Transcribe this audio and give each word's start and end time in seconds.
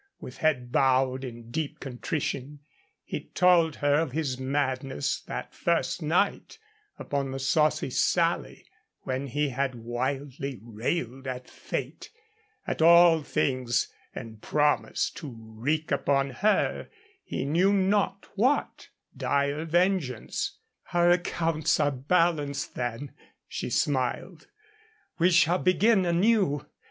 With 0.19 0.37
head 0.39 0.71
bowed, 0.71 1.23
in 1.23 1.51
deep 1.51 1.79
contrition 1.79 2.61
he 3.03 3.25
told 3.35 3.75
her 3.75 3.99
of 4.01 4.13
his 4.13 4.39
madness 4.39 5.21
that 5.27 5.53
first 5.53 6.01
night 6.01 6.57
upon 6.97 7.29
the 7.29 7.37
Saucy 7.37 7.91
Sally, 7.91 8.65
when 9.03 9.27
he 9.27 9.49
had 9.49 9.75
wildly 9.75 10.59
railed 10.63 11.27
at 11.27 11.47
fate, 11.47 12.09
at 12.65 12.81
all 12.81 13.21
things, 13.21 13.89
and 14.15 14.41
promised 14.41 15.17
to 15.17 15.37
wreak 15.39 15.91
upon 15.91 16.31
her 16.31 16.89
he 17.23 17.45
knew 17.45 17.71
not 17.71 18.25
what 18.33 18.89
dire 19.15 19.65
vengeance. 19.65 20.57
"Our 20.93 21.11
accounts 21.11 21.79
are 21.79 21.91
balanced, 21.91 22.73
then," 22.73 23.11
she 23.47 23.69
smiled. 23.69 24.47
"We 25.19 25.29
shall 25.29 25.59
begin 25.59 26.07
anew. 26.07 26.65